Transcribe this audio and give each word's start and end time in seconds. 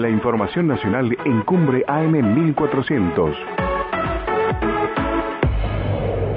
La 0.00 0.08
información 0.08 0.66
nacional 0.66 1.14
en 1.26 1.42
Cumbre 1.42 1.84
AM 1.86 2.12
1400. 2.12 3.36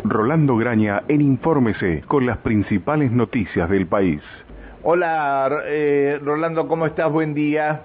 Rolando 0.03 0.57
Graña 0.57 1.03
en 1.07 1.21
Infórmese 1.21 2.03
con 2.05 2.25
las 2.25 2.39
principales 2.39 3.09
noticias 3.13 3.69
del 3.69 3.87
país. 3.87 4.21
Hola, 4.81 5.61
eh, 5.65 6.19
Rolando, 6.21 6.67
¿cómo 6.67 6.85
estás? 6.85 7.09
Buen 7.09 7.33
día. 7.33 7.83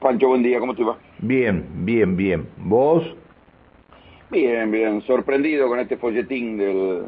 Pancho, 0.00 0.26
buen 0.26 0.42
día, 0.42 0.58
¿cómo 0.58 0.74
te 0.74 0.82
va? 0.82 0.98
Bien, 1.20 1.64
bien, 1.84 2.16
bien. 2.16 2.48
¿Vos? 2.56 3.04
Bien, 4.32 4.68
bien. 4.68 5.00
Sorprendido 5.02 5.68
con 5.68 5.78
este 5.78 5.96
folletín 5.96 6.58
del, 6.58 7.04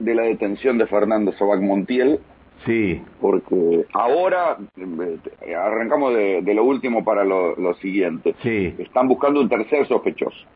de 0.00 0.14
la 0.16 0.22
detención 0.22 0.78
de 0.78 0.88
Fernando 0.88 1.30
Sabac 1.34 1.60
Montiel. 1.60 2.18
Sí. 2.64 3.02
Porque 3.20 3.86
ahora 3.92 4.56
eh, 4.76 5.54
arrancamos 5.54 6.14
de, 6.14 6.54
lo 6.54 6.64
último 6.64 7.04
para 7.04 7.24
lo, 7.24 7.74
siguiente. 7.74 8.34
Sí. 8.42 8.74
Están 8.78 9.08
buscando 9.08 9.40
un 9.40 9.48
tercer 9.48 9.86
sospechoso. 9.86 10.46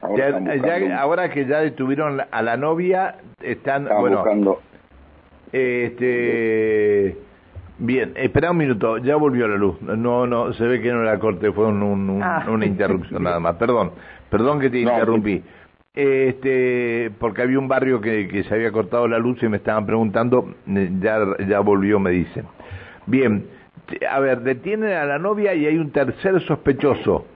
Ahora, 0.00 1.30
que 1.30 1.46
ya 1.46 1.60
detuvieron 1.60 2.20
a 2.30 2.42
la 2.42 2.56
novia, 2.56 3.18
están, 3.40 3.84
están 3.84 4.10
buscando. 4.10 4.60
Este. 5.52 7.16
Bien, 7.78 8.12
espera 8.16 8.50
un 8.50 8.58
minuto, 8.58 8.98
ya 8.98 9.16
volvió 9.16 9.48
la 9.48 9.56
luz. 9.56 9.80
No, 9.82 10.26
no, 10.26 10.52
se 10.52 10.64
ve 10.64 10.80
que 10.80 10.92
no 10.92 11.02
la 11.02 11.18
corte, 11.18 11.50
fue 11.52 11.66
ah. 11.66 12.46
una 12.48 12.66
interrupción 12.66 13.22
nada 13.22 13.40
más. 13.40 13.56
Perdón, 13.56 13.92
perdón 14.30 14.60
que 14.60 14.70
te 14.70 14.80
interrumpí. 14.80 15.42
Este, 15.94 17.10
porque 17.18 17.42
había 17.42 17.58
un 17.58 17.68
barrio 17.68 18.00
que, 18.00 18.26
que, 18.26 18.44
se 18.44 18.54
había 18.54 18.72
cortado 18.72 19.06
la 19.08 19.18
luz 19.18 19.42
y 19.42 19.48
me 19.48 19.58
estaban 19.58 19.84
preguntando, 19.84 20.54
eh, 20.66 20.90
ya, 21.00 21.18
ya 21.46 21.60
volvió, 21.60 22.00
me 22.00 22.10
dicen. 22.10 22.46
Bien, 23.06 23.46
a 24.08 24.20
ver, 24.20 24.40
detienen 24.40 24.92
a 24.92 25.04
la 25.04 25.18
novia 25.18 25.54
y 25.54 25.66
hay 25.66 25.76
un 25.76 25.90
tercer 25.90 26.40
sospechoso. 26.46 27.26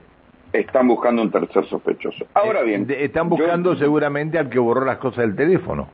Están 0.53 0.87
buscando 0.87 1.21
un 1.21 1.29
tercer 1.29 1.65
sospechoso. 1.65 2.25
Ahora 2.33 2.63
bien. 2.63 2.87
están 2.89 3.29
buscando 3.29 3.75
seguramente 3.75 4.39
al 4.39 4.49
que 4.49 4.57
borró 4.57 4.85
las 4.85 4.97
cosas 4.97 5.25
del 5.25 5.35
teléfono. 5.35 5.89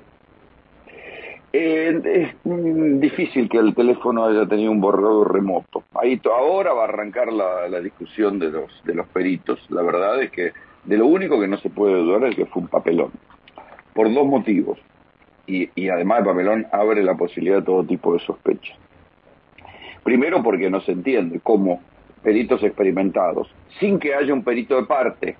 Eh, 1.51 2.01
es 2.05 2.99
difícil 2.99 3.49
que 3.49 3.57
el 3.57 3.75
teléfono 3.75 4.25
haya 4.25 4.47
tenido 4.47 4.71
un 4.71 4.79
borrador 4.79 5.33
remoto. 5.33 5.83
Ahí 6.01 6.19
ahora 6.25 6.73
va 6.73 6.83
a 6.83 6.87
arrancar 6.87 7.31
la, 7.31 7.67
la 7.67 7.79
discusión 7.79 8.39
de 8.39 8.51
los, 8.51 8.83
de 8.85 8.95
los 8.95 9.07
peritos. 9.07 9.59
La 9.69 9.81
verdad 9.81 10.21
es 10.21 10.31
que 10.31 10.53
de 10.85 10.97
lo 10.97 11.07
único 11.07 11.39
que 11.39 11.47
no 11.47 11.57
se 11.57 11.69
puede 11.69 11.95
dudar 11.95 12.25
es 12.25 12.35
que 12.35 12.45
fue 12.45 12.63
un 12.63 12.67
papelón. 12.67 13.11
Por 13.93 14.13
dos 14.13 14.25
motivos. 14.25 14.79
Y, 15.45 15.69
y 15.75 15.89
además 15.89 16.19
el 16.19 16.25
papelón 16.25 16.67
abre 16.71 17.03
la 17.03 17.15
posibilidad 17.15 17.57
de 17.57 17.63
todo 17.63 17.83
tipo 17.83 18.13
de 18.13 18.19
sospecha. 18.19 18.73
Primero 20.03 20.41
porque 20.41 20.69
no 20.69 20.81
se 20.81 20.93
entiende 20.93 21.39
cómo 21.41 21.81
peritos 22.21 22.63
experimentados, 22.63 23.53
sin 23.79 23.99
que 23.99 24.15
haya 24.15 24.33
un 24.33 24.43
perito 24.43 24.77
de 24.77 24.85
parte, 24.85 25.35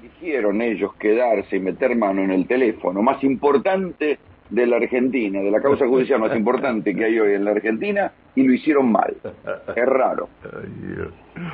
eligieron 0.00 0.60
ellos 0.60 0.94
quedarse 0.96 1.56
y 1.56 1.60
meter 1.60 1.96
mano 1.96 2.22
en 2.22 2.32
el 2.32 2.46
teléfono 2.46 3.02
más 3.02 3.22
importante 3.22 4.18
de 4.50 4.66
la 4.66 4.76
Argentina, 4.76 5.40
de 5.40 5.50
la 5.50 5.60
causa 5.60 5.86
judicial 5.86 6.20
más 6.20 6.36
importante 6.36 6.94
que 6.94 7.04
hay 7.04 7.18
hoy 7.18 7.34
en 7.34 7.44
la 7.44 7.52
Argentina, 7.52 8.12
y 8.34 8.42
lo 8.42 8.52
hicieron 8.52 8.90
mal. 8.90 9.16
Es 9.74 9.86
raro. 9.86 10.28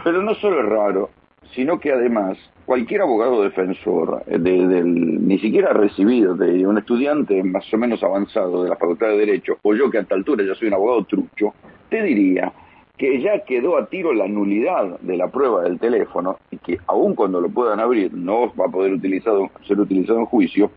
Pero 0.04 0.22
no 0.22 0.34
solo 0.34 0.60
es 0.60 0.66
raro, 0.66 1.10
sino 1.54 1.80
que 1.80 1.92
además 1.92 2.38
cualquier 2.64 3.02
abogado 3.02 3.42
defensor, 3.42 4.22
eh, 4.26 4.38
de, 4.38 4.82
ni 4.84 5.38
siquiera 5.38 5.72
recibido, 5.72 6.34
de 6.34 6.66
un 6.66 6.78
estudiante 6.78 7.42
más 7.42 7.64
o 7.72 7.78
menos 7.78 8.02
avanzado 8.02 8.62
de 8.62 8.68
la 8.68 8.76
Facultad 8.76 9.08
de 9.08 9.18
Derecho, 9.18 9.58
o 9.62 9.74
yo 9.74 9.90
que 9.90 9.98
a 9.98 10.02
esta 10.02 10.14
altura 10.14 10.44
ya 10.44 10.54
soy 10.54 10.68
un 10.68 10.74
abogado 10.74 11.04
trucho, 11.04 11.54
te 11.88 12.02
diría 12.02 12.52
que 12.96 13.20
ya 13.20 13.44
quedó 13.44 13.78
a 13.78 13.86
tiro 13.86 14.12
la 14.12 14.28
nulidad 14.28 15.00
de 15.00 15.16
la 15.16 15.28
prueba 15.28 15.62
del 15.62 15.78
teléfono 15.78 16.36
y 16.50 16.58
que 16.58 16.78
aun 16.86 17.14
cuando 17.14 17.40
lo 17.40 17.48
puedan 17.48 17.80
abrir 17.80 18.12
no 18.12 18.54
va 18.54 18.66
a 18.66 18.70
poder 18.70 18.92
utilizado, 18.92 19.50
ser 19.66 19.80
utilizado 19.80 20.18
en 20.18 20.26
juicio, 20.26 20.70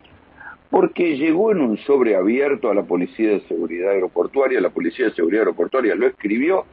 porque 0.71 1.17
llegó 1.17 1.51
en 1.51 1.61
un 1.61 1.77
sobre 1.79 2.15
abierto 2.15 2.71
a 2.71 2.73
la 2.73 2.83
Policía 2.83 3.29
de 3.29 3.41
Seguridad 3.41 3.91
Aeroportuaria, 3.91 4.61
la 4.61 4.69
Policía 4.69 5.05
de 5.05 5.13
Seguridad 5.13 5.41
Aeroportuaria 5.41 5.93
lo 5.93 6.07
escribió 6.07 6.65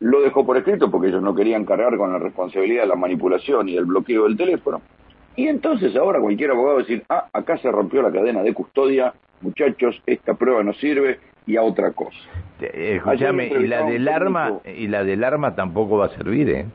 lo 0.00 0.20
dejó 0.20 0.44
por 0.44 0.56
escrito 0.56 0.90
porque 0.90 1.08
ellos 1.08 1.22
no 1.22 1.34
querían 1.34 1.64
cargar 1.64 1.96
con 1.96 2.12
la 2.12 2.18
responsabilidad 2.18 2.82
de 2.82 2.88
la 2.88 2.96
manipulación 2.96 3.68
y 3.68 3.76
el 3.76 3.84
bloqueo 3.84 4.24
del 4.24 4.36
teléfono. 4.36 4.80
Y 5.36 5.48
entonces 5.48 5.96
ahora 5.96 6.20
cualquier 6.20 6.50
abogado 6.52 6.78
decir, 6.78 7.02
ah, 7.08 7.26
acá 7.32 7.58
se 7.58 7.70
rompió 7.70 8.02
la 8.02 8.12
cadena 8.12 8.42
de 8.42 8.52
custodia, 8.52 9.12
muchachos, 9.40 10.00
esta 10.06 10.34
prueba 10.34 10.62
no 10.62 10.72
sirve 10.74 11.18
y 11.46 11.56
a 11.56 11.62
otra 11.62 11.92
cosa. 11.92 12.16
Eh, 12.60 12.96
escúchame, 12.96 13.48
y 13.48 13.66
la 13.66 13.84
del 13.84 14.08
arma, 14.08 14.60
y 14.64 14.86
la 14.86 15.04
del 15.04 15.24
arma 15.24 15.54
tampoco 15.54 15.98
va 15.98 16.06
a 16.06 16.10
servir, 16.10 16.50
¿eh? 16.50 16.66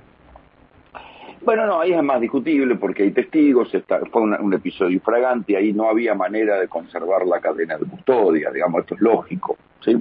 Bueno, 1.41 1.65
no, 1.65 1.79
ahí 1.79 1.93
es 1.93 2.03
más 2.03 2.19
discutible 2.19 2.75
porque 2.75 3.03
hay 3.03 3.11
testigos, 3.11 3.73
está, 3.73 4.01
fue 4.11 4.23
un 4.23 4.53
episodio 4.53 4.99
fragante, 4.99 5.55
ahí 5.55 5.71
no 5.71 5.87
había 5.89 6.13
manera 6.13 6.59
de 6.59 6.67
conservar 6.67 7.25
la 7.25 7.39
cadena 7.39 7.77
de 7.77 7.85
custodia, 7.85 8.51
digamos, 8.51 8.81
esto 8.81 8.95
es 8.95 9.01
lógico, 9.01 9.57
¿sí? 9.79 9.97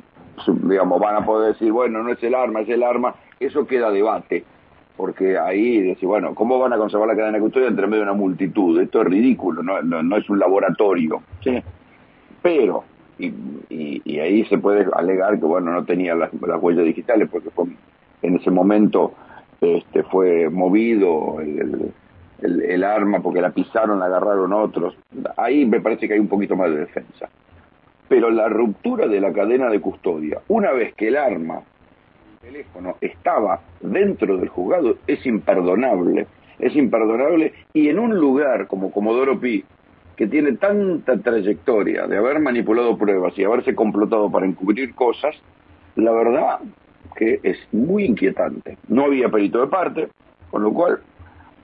Digamos, 0.47 1.01
van 1.01 1.17
a 1.17 1.25
poder 1.25 1.53
decir, 1.53 1.73
bueno, 1.73 2.03
no 2.03 2.13
es 2.13 2.23
el 2.23 2.35
arma, 2.35 2.61
es 2.61 2.69
el 2.69 2.83
arma, 2.83 3.15
eso 3.41 3.67
queda 3.67 3.91
debate, 3.91 4.45
porque 4.97 5.39
ahí 5.39 5.83
decir, 5.83 6.09
bueno, 6.09 6.35
¿cómo 6.35 6.59
van 6.59 6.73
a 6.73 6.79
conservar 6.79 7.09
la 7.09 7.17
cadena 7.17 7.39
de 7.39 7.43
custodia 7.43 7.69
entre 7.69 7.87
medio 7.87 8.05
de 8.05 8.11
una 8.11 8.19
multitud? 8.19 8.81
Esto 8.81 9.03
es 9.03 9.07
ridículo, 9.07 9.63
no, 9.63 9.83
no, 9.83 10.17
es 10.17 10.29
un 10.29 10.39
laboratorio, 10.39 11.23
¿sí? 11.43 11.63
Pero, 12.43 12.85
y, 13.19 13.33
y, 13.69 14.19
ahí 14.21 14.45
se 14.47 14.59
puede 14.59 14.87
alegar 14.93 15.39
que, 15.39 15.45
bueno, 15.45 15.73
no 15.73 15.85
tenía 15.85 16.15
las, 16.15 16.31
huellas 16.33 16.85
digitales, 16.85 17.29
porque 17.31 17.51
en 18.23 18.37
ese 18.37 18.51
momento 18.51 19.13
este, 19.61 20.03
fue 20.05 20.49
movido 20.49 21.41
el, 21.41 21.93
el, 22.43 22.63
el 22.63 22.85
arma 22.85 23.21
porque 23.21 23.41
la 23.41 23.51
pisaron, 23.51 23.99
la 23.99 24.07
agarraron 24.07 24.53
otros. 24.53 24.97
Ahí 25.37 25.65
me 25.65 25.81
parece 25.81 26.07
que 26.07 26.15
hay 26.15 26.21
un 26.21 26.29
poquito 26.29 26.57
más 26.57 26.71
de 26.71 26.79
defensa. 26.79 27.29
Pero 28.09 28.31
la 28.31 28.49
ruptura 28.49 29.07
de 29.07 29.21
la 29.21 29.33
cadena 29.33 29.69
de 29.69 29.81
custodia, 29.81 30.41
una 30.49 30.73
vez 30.73 30.95
que 30.95 31.09
el 31.09 31.17
arma, 31.17 31.63
el 32.43 32.53
teléfono, 32.53 32.97
estaba 33.01 33.61
dentro 33.81 34.37
del 34.37 34.49
juzgado, 34.49 34.97
es 35.07 35.25
imperdonable. 35.27 36.27
Es 36.59 36.75
imperdonable 36.75 37.53
y 37.73 37.89
en 37.89 38.01
un 38.01 38.17
lugar 38.17 38.67
como 38.67 38.91
Comodoro 38.91 39.39
Pi, 39.39 39.65
que 40.17 40.27
tiene 40.27 40.57
tanta 40.57 41.17
trayectoria 41.17 42.09
de 42.09 42.17
haber 42.17 42.41
manipulado 42.41 42.99
pruebas 42.99 43.39
y 43.39 43.45
haberse 43.45 43.77
complotado 43.77 44.29
para 44.33 44.47
encubrir 44.47 44.93
cosas, 44.95 45.37
la 45.95 46.11
verdad 46.11 46.59
que 47.17 47.39
es 47.43 47.57
muy 47.73 48.05
inquietante. 48.05 48.79
No 48.89 49.05
había 49.05 49.29
perito 49.29 49.61
de 49.61 49.69
parte, 49.69 50.09
con 50.51 50.63
lo 50.65 50.73
cual 50.73 51.01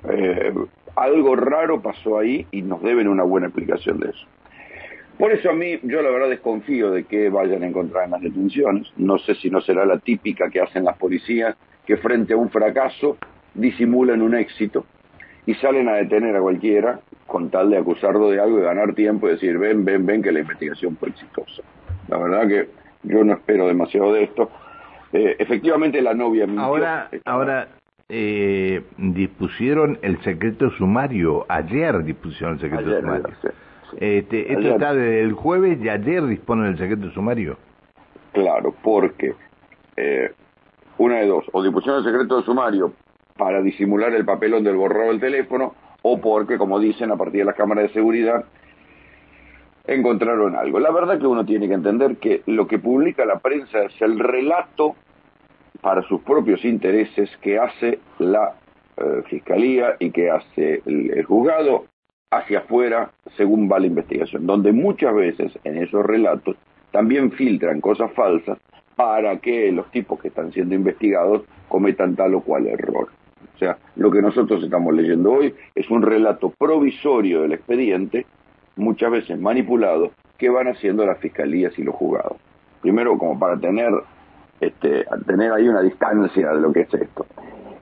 eh, 0.08 0.52
algo 0.96 1.36
raro 1.36 1.80
pasó 1.80 2.18
ahí 2.18 2.46
y 2.52 2.62
nos 2.62 2.82
deben 2.82 3.08
una 3.08 3.24
buena 3.24 3.48
explicación 3.48 3.98
de 4.00 4.10
eso. 4.10 4.26
Por 5.18 5.32
eso 5.32 5.50
a 5.50 5.52
mí, 5.52 5.78
yo 5.82 6.02
la 6.02 6.10
verdad 6.10 6.28
desconfío 6.28 6.90
de 6.90 7.04
que 7.04 7.28
vayan 7.28 7.62
a 7.62 7.66
encontrar 7.66 8.04
en 8.04 8.10
las 8.12 8.22
detenciones. 8.22 8.92
No 8.96 9.18
sé 9.18 9.34
si 9.36 9.48
no 9.48 9.60
será 9.60 9.86
la 9.86 9.98
típica 9.98 10.50
que 10.50 10.60
hacen 10.60 10.84
las 10.84 10.98
policías, 10.98 11.56
que 11.86 11.96
frente 11.96 12.34
a 12.34 12.36
un 12.36 12.50
fracaso 12.50 13.16
disimulan 13.54 14.22
un 14.22 14.34
éxito 14.34 14.84
y 15.46 15.54
salen 15.54 15.88
a 15.88 15.94
detener 15.94 16.34
a 16.36 16.40
cualquiera 16.40 17.00
con 17.26 17.50
tal 17.50 17.70
de 17.70 17.78
acusarlo 17.78 18.30
de 18.30 18.40
algo 18.40 18.58
y 18.58 18.62
ganar 18.62 18.94
tiempo 18.94 19.28
y 19.28 19.32
decir, 19.32 19.58
ven, 19.58 19.84
ven, 19.84 20.04
ven 20.04 20.22
que 20.22 20.32
la 20.32 20.40
investigación 20.40 20.96
fue 20.96 21.10
exitosa. 21.10 21.62
La 22.08 22.18
verdad 22.18 22.48
que 22.48 22.68
yo 23.04 23.22
no 23.24 23.34
espero 23.34 23.68
demasiado 23.68 24.12
de 24.12 24.24
esto. 24.24 24.50
Eh, 25.12 25.36
efectivamente 25.38 26.02
la 26.02 26.14
novia 26.14 26.46
Ahora, 26.56 27.08
ahora 27.24 27.68
eh, 28.08 28.82
dispusieron 28.98 29.98
el 30.02 30.20
secreto 30.22 30.70
sumario, 30.70 31.46
ayer 31.48 32.02
dispusieron 32.02 32.54
el 32.54 32.60
secreto 32.60 33.00
sumario. 33.00 33.28
Este, 34.00 34.52
esto 34.52 34.68
está 34.68 34.94
desde 34.94 35.20
el 35.22 35.32
jueves 35.32 35.78
y 35.82 35.88
ayer 35.88 36.26
disponen 36.26 36.66
el 36.66 36.78
secreto 36.78 37.10
sumario. 37.10 37.56
Claro, 38.32 38.74
porque 38.82 39.34
eh, 39.96 40.32
una 40.98 41.18
de 41.18 41.26
dos, 41.26 41.44
o 41.52 41.62
dispusieron 41.62 42.04
el 42.04 42.10
secreto 42.10 42.42
sumario 42.42 42.92
para 43.36 43.62
disimular 43.62 44.12
el 44.14 44.24
papelón 44.24 44.64
del 44.64 44.76
borrado 44.76 45.08
del 45.08 45.20
teléfono, 45.20 45.74
o 46.02 46.20
porque, 46.20 46.58
como 46.58 46.78
dicen, 46.78 47.10
a 47.10 47.16
partir 47.16 47.40
de 47.40 47.44
las 47.46 47.54
cámaras 47.54 47.84
de 47.84 47.92
seguridad, 47.94 48.44
encontraron 49.86 50.56
algo. 50.56 50.78
La 50.78 50.90
verdad 50.90 51.18
que 51.18 51.26
uno 51.26 51.44
tiene 51.44 51.68
que 51.68 51.74
entender 51.74 52.16
que 52.16 52.42
lo 52.46 52.66
que 52.66 52.78
publica 52.78 53.24
la 53.24 53.38
prensa 53.38 53.84
es 53.84 54.02
el 54.02 54.18
relato 54.18 54.96
para 55.80 56.02
sus 56.02 56.20
propios 56.22 56.64
intereses 56.64 57.30
que 57.38 57.58
hace 57.58 57.98
la 58.18 58.54
eh, 58.96 59.22
Fiscalía 59.28 59.96
y 59.98 60.10
que 60.10 60.30
hace 60.30 60.82
el 60.86 61.24
juzgado 61.24 61.86
hacia 62.36 62.60
afuera 62.60 63.10
según 63.36 63.70
va 63.70 63.78
la 63.78 63.86
investigación, 63.86 64.46
donde 64.46 64.72
muchas 64.72 65.14
veces 65.14 65.58
en 65.64 65.78
esos 65.78 66.04
relatos 66.04 66.56
también 66.90 67.32
filtran 67.32 67.80
cosas 67.80 68.12
falsas 68.12 68.58
para 68.96 69.38
que 69.38 69.72
los 69.72 69.90
tipos 69.90 70.20
que 70.20 70.28
están 70.28 70.52
siendo 70.52 70.74
investigados 70.74 71.42
cometan 71.68 72.14
tal 72.14 72.34
o 72.34 72.40
cual 72.40 72.66
error. 72.66 73.08
O 73.54 73.58
sea, 73.58 73.78
lo 73.96 74.10
que 74.10 74.22
nosotros 74.22 74.62
estamos 74.62 74.94
leyendo 74.94 75.32
hoy 75.32 75.54
es 75.74 75.88
un 75.90 76.02
relato 76.02 76.50
provisorio 76.50 77.42
del 77.42 77.52
expediente, 77.52 78.26
muchas 78.76 79.10
veces 79.10 79.38
manipulado, 79.38 80.10
que 80.38 80.48
van 80.50 80.68
haciendo 80.68 81.06
las 81.06 81.18
fiscalías 81.18 81.78
y 81.78 81.82
los 81.84 81.94
juzgados. 81.94 82.36
Primero, 82.80 83.16
como 83.16 83.38
para 83.38 83.56
tener, 83.56 83.92
este, 84.60 85.04
tener 85.26 85.52
ahí 85.52 85.68
una 85.68 85.82
distancia 85.82 86.52
de 86.52 86.60
lo 86.60 86.72
que 86.72 86.80
es 86.80 86.94
esto. 86.94 87.26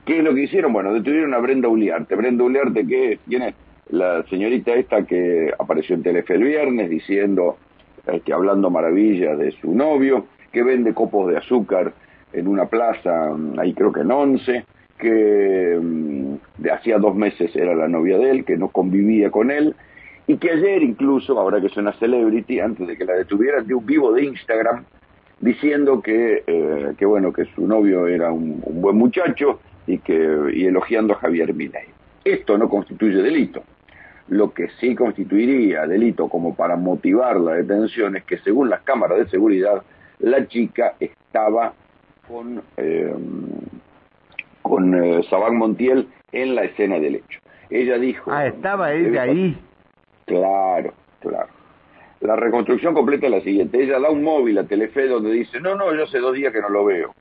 ¿Qué 0.04 0.18
es 0.18 0.24
lo 0.24 0.34
que 0.34 0.42
hicieron? 0.42 0.72
Bueno, 0.72 0.92
detuvieron 0.92 1.32
a 1.32 1.38
Brenda 1.38 1.68
Uliarte. 1.68 2.14
Brenda 2.16 2.44
Uliarte, 2.44 2.86
¿qué 2.86 3.18
¿Quién 3.26 3.42
es? 3.42 3.54
La 3.92 4.22
señorita 4.30 4.72
esta 4.72 5.04
que 5.04 5.52
apareció 5.58 5.94
en 5.94 6.02
Telefe 6.02 6.34
el 6.34 6.44
viernes 6.44 6.88
diciendo, 6.88 7.58
este, 8.06 8.32
hablando 8.32 8.70
maravillas 8.70 9.36
de 9.38 9.52
su 9.60 9.74
novio, 9.74 10.28
que 10.50 10.62
vende 10.62 10.94
copos 10.94 11.30
de 11.30 11.36
azúcar 11.36 11.92
en 12.32 12.48
una 12.48 12.64
plaza, 12.64 13.36
ahí 13.58 13.74
creo 13.74 13.92
que 13.92 14.00
en 14.00 14.10
Once, 14.10 14.64
que 14.98 15.78
mm, 15.78 16.34
de 16.56 16.70
hacía 16.70 16.96
dos 16.96 17.14
meses 17.14 17.54
era 17.54 17.74
la 17.74 17.86
novia 17.86 18.16
de 18.16 18.30
él, 18.30 18.44
que 18.46 18.56
no 18.56 18.68
convivía 18.68 19.30
con 19.30 19.50
él, 19.50 19.76
y 20.26 20.38
que 20.38 20.52
ayer 20.52 20.82
incluso, 20.82 21.38
ahora 21.38 21.60
que 21.60 21.66
es 21.66 21.76
una 21.76 21.92
celebrity, 21.92 22.60
antes 22.60 22.88
de 22.88 22.96
que 22.96 23.04
la 23.04 23.12
detuvieran, 23.12 23.66
dio 23.66 23.76
un 23.76 23.84
vivo 23.84 24.10
de 24.14 24.24
Instagram 24.24 24.86
diciendo 25.38 26.00
que, 26.00 26.44
eh, 26.46 26.94
que 26.96 27.04
bueno, 27.04 27.30
que 27.30 27.44
su 27.54 27.66
novio 27.66 28.06
era 28.06 28.32
un, 28.32 28.62
buen 28.66 28.96
muchacho 28.96 29.60
y 29.86 29.98
que 29.98 30.14
elogiando 30.14 31.12
a 31.12 31.16
Javier 31.16 31.52
Milei. 31.52 31.88
Esto 32.24 32.56
no 32.56 32.70
constituye 32.70 33.16
delito. 33.16 33.62
Lo 34.32 34.54
que 34.54 34.68
sí 34.80 34.94
constituiría 34.94 35.86
delito 35.86 36.26
como 36.30 36.54
para 36.54 36.74
motivar 36.76 37.38
la 37.38 37.52
detención 37.52 38.16
es 38.16 38.24
que 38.24 38.38
según 38.38 38.70
las 38.70 38.80
cámaras 38.80 39.18
de 39.18 39.28
seguridad 39.28 39.82
la 40.20 40.48
chica 40.48 40.94
estaba 40.98 41.74
con 42.26 42.62
eh, 42.78 43.14
con 44.62 44.94
eh, 44.94 45.22
Sabán 45.28 45.56
Montiel 45.56 46.08
en 46.32 46.54
la 46.54 46.62
escena 46.62 46.98
del 46.98 47.16
hecho. 47.16 47.40
Ella 47.68 47.98
dijo... 47.98 48.32
Ah, 48.32 48.46
estaba 48.46 48.94
ella 48.94 49.22
ahí. 49.22 49.54
Claro, 50.24 50.94
claro. 51.20 51.52
La 52.20 52.34
reconstrucción 52.34 52.94
completa 52.94 53.26
es 53.26 53.32
la 53.32 53.40
siguiente. 53.42 53.82
Ella 53.82 54.00
da 54.00 54.08
un 54.08 54.22
móvil 54.22 54.56
a 54.56 54.64
Telefe 54.64 55.08
donde 55.08 55.30
dice, 55.30 55.60
no, 55.60 55.74
no, 55.74 55.94
yo 55.94 56.04
hace 56.04 56.20
dos 56.20 56.32
días 56.32 56.54
que 56.54 56.62
no 56.62 56.70
lo 56.70 56.86
veo. 56.86 57.14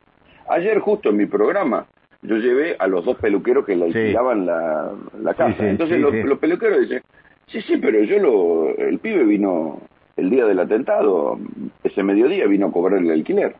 Ayer 0.48 0.80
justo 0.80 1.10
en 1.10 1.18
mi 1.18 1.26
programa 1.26 1.88
yo 2.24 2.38
llevé 2.38 2.76
a 2.78 2.88
los 2.88 3.04
dos 3.04 3.18
peluqueros 3.18 3.66
que 3.66 3.76
le 3.76 3.86
alquilaban 3.86 4.46
la, 4.46 4.92
la, 5.20 5.34
casa. 5.34 5.68
Entonces 5.68 6.00
los, 6.00 6.40
peluqueros 6.40 6.82
dicen, 6.82 7.02
sí, 7.48 7.62
sí, 7.62 7.78
pero 7.78 8.04
yo 8.04 8.20
lo... 8.20 8.76
El 8.76 9.00
pibe 9.00 9.24
vino 9.24 9.82
el 10.18 10.30
día 10.30 10.46
del 10.46 10.60
atentado, 10.60 11.40
ese 11.84 12.04
mediodía 12.04 12.46
vino 12.46 12.68
a 12.68 12.72
cobrar 12.72 13.00
el 13.00 13.10
alquiler. 13.10 13.56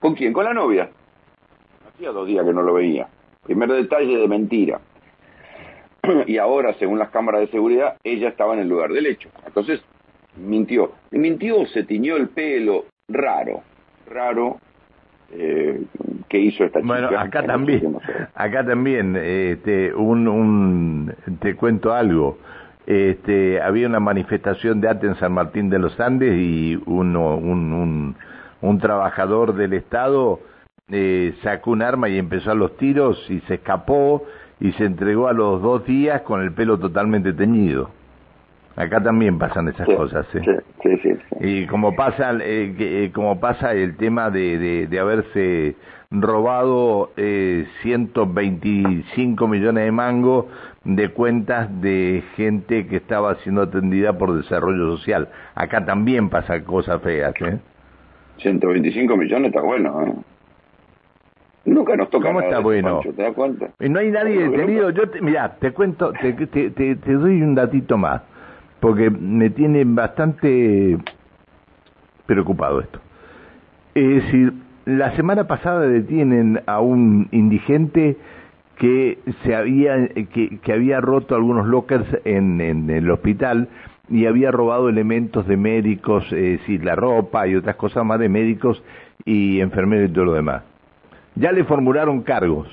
¿Con 0.00 0.14
quién? 0.14 0.32
Con 0.32 0.44
la 0.44 0.54
novia. 0.54 0.88
Hacía 1.88 2.10
dos 2.12 2.26
días 2.26 2.46
que 2.46 2.52
no 2.52 2.62
lo 2.62 2.74
veía. 2.74 3.08
Primer 3.42 3.70
detalle 3.70 4.16
de 4.16 4.28
mentira. 4.28 4.80
y 6.26 6.38
ahora, 6.38 6.74
según 6.78 6.98
las 6.98 7.10
cámaras 7.10 7.42
de 7.42 7.48
seguridad, 7.48 7.96
ella 8.04 8.28
estaba 8.28 8.54
en 8.54 8.60
el 8.60 8.68
lugar 8.68 8.92
del 8.92 9.06
hecho. 9.06 9.28
Entonces, 9.46 9.82
mintió. 10.36 10.92
Y 11.10 11.18
mintió, 11.18 11.66
se 11.66 11.82
tiñó 11.84 12.16
el 12.16 12.28
pelo, 12.28 12.86
raro, 13.08 13.62
raro. 14.08 14.60
Eh, 15.32 15.82
¿Qué 16.28 16.38
hizo 16.38 16.64
esta 16.64 16.80
chica? 16.80 16.92
Bueno, 16.92 17.18
acá 17.18 17.44
también, 17.44 17.96
acá 18.34 18.64
también, 18.64 19.16
este, 19.16 19.94
un, 19.94 20.26
un, 20.26 21.14
te 21.40 21.54
cuento 21.54 21.92
algo. 21.92 22.38
Este, 22.86 23.60
había 23.60 23.88
una 23.88 24.00
manifestación 24.00 24.80
de 24.80 24.88
arte 24.88 25.06
en 25.06 25.16
San 25.16 25.32
Martín 25.32 25.70
de 25.70 25.78
los 25.78 25.98
Andes 25.98 26.34
y 26.36 26.80
uno, 26.86 27.36
un, 27.36 27.72
un, 27.72 28.16
un 28.60 28.78
trabajador 28.78 29.54
del 29.54 29.72
Estado 29.72 30.40
eh, 30.88 31.34
sacó 31.42 31.72
un 31.72 31.82
arma 31.82 32.08
y 32.08 32.16
empezó 32.16 32.52
a 32.52 32.54
los 32.54 32.76
tiros 32.76 33.18
y 33.28 33.40
se 33.40 33.54
escapó 33.54 34.24
y 34.60 34.70
se 34.72 34.84
entregó 34.84 35.26
a 35.26 35.32
los 35.32 35.60
dos 35.60 35.84
días 35.84 36.22
con 36.22 36.42
el 36.42 36.52
pelo 36.52 36.78
totalmente 36.78 37.32
teñido. 37.32 37.90
Acá 38.76 39.02
también 39.02 39.38
pasan 39.38 39.68
esas 39.68 39.86
cosas, 39.86 40.26
¿eh? 40.34 40.62
Sí, 40.82 40.98
sí, 41.02 41.10
Y 41.40 41.66
como 41.66 41.96
pasa, 41.96 42.32
eh, 42.42 42.74
eh, 42.78 43.10
como 43.14 43.40
pasa 43.40 43.72
el 43.72 43.96
tema 43.96 44.30
de, 44.30 44.86
de, 44.86 44.98
haberse 45.00 45.76
robado 46.10 47.10
eh, 47.16 47.66
125 47.82 49.48
millones 49.48 49.84
de 49.84 49.92
mangos 49.92 50.46
de 50.84 51.08
cuentas 51.08 51.68
de 51.80 52.22
gente 52.36 52.86
que 52.86 52.96
estaba 52.96 53.34
siendo 53.36 53.62
atendida 53.62 54.18
por 54.18 54.36
desarrollo 54.36 54.96
social. 54.96 55.28
Acá 55.54 55.84
también 55.84 56.28
pasan 56.28 56.62
cosas 56.64 57.00
feas, 57.02 57.34
¿eh? 57.40 57.58
125 58.38 59.16
millones 59.16 59.48
está 59.48 59.62
bueno, 59.62 60.02
¿eh? 60.02 60.12
Nunca 61.66 61.96
nos 61.96 62.08
toca 62.10 62.28
¿Cómo 62.28 62.40
está 62.40 62.60
bueno? 62.60 63.00
¿Te 63.02 63.22
das 63.22 63.34
cuenta? 63.34 63.70
Y 63.80 63.88
no 63.88 63.98
hay 63.98 64.10
nadie 64.10 64.48
detenido. 64.48 64.90
Yo, 64.90 65.10
te, 65.10 65.20
mira, 65.20 65.56
te 65.58 65.72
cuento, 65.72 66.12
te, 66.12 66.32
te, 66.32 66.70
te, 66.70 67.12
doy 67.12 67.42
un 67.42 67.56
datito 67.56 67.98
más, 67.98 68.22
porque 68.80 69.10
me 69.10 69.50
tiene 69.50 69.84
bastante 69.84 70.98
preocupado 72.26 72.80
esto. 72.80 73.00
Es 73.94 74.24
decir, 74.24 74.52
la 74.84 75.14
semana 75.16 75.46
pasada 75.46 75.80
detienen 75.80 76.60
a 76.66 76.80
un 76.80 77.28
indigente 77.32 78.16
que 78.76 79.18
se 79.42 79.54
había 79.54 80.08
que, 80.08 80.58
que 80.62 80.72
había 80.72 81.00
roto 81.00 81.34
algunos 81.34 81.66
lockers 81.66 82.06
en, 82.24 82.60
en, 82.60 82.90
el 82.90 83.10
hospital 83.10 83.68
y 84.10 84.26
había 84.26 84.50
robado 84.50 84.88
elementos 84.88 85.46
de 85.46 85.56
médicos, 85.56 86.24
es 86.26 86.60
decir, 86.60 86.84
la 86.84 86.94
ropa 86.94 87.48
y 87.48 87.56
otras 87.56 87.76
cosas 87.76 88.04
más 88.04 88.20
de 88.20 88.28
médicos 88.28 88.82
y 89.24 89.60
enfermeros 89.60 90.10
y 90.10 90.12
todo 90.12 90.26
lo 90.26 90.34
demás 90.34 90.62
ya 91.36 91.52
le 91.52 91.64
formularon 91.64 92.22
cargos. 92.22 92.68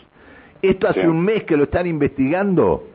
Esto 0.61 0.88
hace 0.88 1.07
un 1.07 1.21
mes 1.23 1.44
que 1.44 1.57
lo 1.57 1.65
están 1.65 1.85
investigando. 1.85 2.88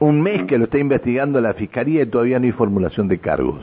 Un 0.00 0.20
mes 0.20 0.44
que 0.46 0.58
lo 0.58 0.64
está 0.64 0.78
investigando 0.78 1.40
la 1.40 1.54
fiscalía 1.54 2.02
y 2.02 2.06
todavía 2.06 2.38
no 2.38 2.46
hay 2.46 2.52
formulación 2.52 3.08
de 3.08 3.18
cargos. 3.18 3.60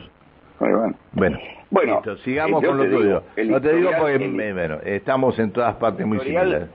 Bueno, 1.13 1.37
bueno, 1.69 2.01
sigamos 2.23 2.63
con 2.63 2.77
lo 2.77 2.89
tuyo. 2.89 3.23
No 3.45 3.61
te 3.61 3.75
digo 3.75 3.91
porque 3.97 4.95
estamos 4.95 5.37
en 5.39 5.51
todas 5.51 5.75
partes 5.75 6.05
muy 6.05 6.19
similares. 6.19 6.69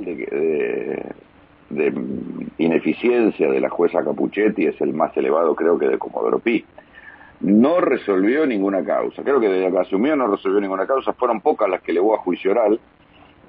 De, 0.00 1.14
de, 1.70 1.92
ineficiencia 2.58 3.48
de 3.50 3.60
la 3.60 3.68
jueza 3.68 4.02
Capuchetti 4.02 4.66
es 4.66 4.80
el 4.80 4.92
más 4.92 5.16
elevado, 5.16 5.54
creo 5.54 5.78
que 5.78 5.86
de 5.86 5.98
Comodoro 5.98 6.40
Pi 6.40 6.64
no 7.40 7.80
resolvió 7.80 8.46
ninguna 8.46 8.84
causa. 8.84 9.22
Creo 9.22 9.40
que 9.40 9.48
desde 9.48 9.70
que 9.70 9.78
asumió 9.78 10.16
no 10.16 10.26
resolvió 10.26 10.60
ninguna 10.60 10.86
causa, 10.86 11.12
fueron 11.12 11.40
pocas 11.40 11.68
las 11.68 11.82
que 11.82 11.92
llevó 11.92 12.14
a 12.14 12.18
juicio 12.18 12.50
oral 12.52 12.80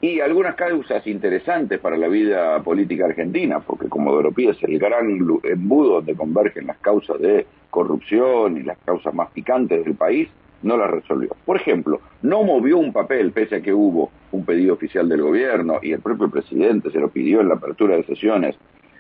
y 0.02 0.20
algunas 0.20 0.56
causas 0.56 1.06
interesantes 1.08 1.80
para 1.80 1.98
la 1.98 2.08
vida 2.08 2.62
política 2.62 3.06
argentina, 3.06 3.60
porque 3.60 3.88
como 3.90 4.12
Doropía 4.12 4.52
es 4.52 4.64
el 4.64 4.78
gran 4.78 5.08
embudo 5.44 5.96
donde 5.96 6.16
convergen 6.16 6.68
las 6.68 6.78
causas 6.78 7.20
de 7.20 7.48
corrupción 7.70 8.58
y 8.58 8.64
las 8.64 8.78
causas 8.80 9.14
más 9.14 9.32
picantes 9.32 9.84
del 9.84 9.96
país, 9.96 10.30
no 10.62 10.78
las 10.78 10.90
resolvió. 10.90 11.36
Por 11.46 11.58
ejemplo, 11.58 12.02
no 12.22 12.44
movió 12.44 12.78
un 12.78 12.94
papel, 12.94 13.32
pese 13.32 13.58
a 13.58 13.62
que 13.62 13.74
hubo 13.74 14.12
un 14.32 14.46
pedido 14.46 14.74
oficial 14.74 15.08
del 15.10 15.22
gobierno 15.22 15.80
y 15.82 15.94
el 15.94 16.02
propio 16.02 16.30
presidente 16.30 16.92
se 16.92 17.00
lo 17.00 17.10
pidió 17.10 17.42
en 17.42 17.50
la 17.50 17.56
apertura 17.56 17.96
de 17.96 18.04
sesiones 18.04 18.56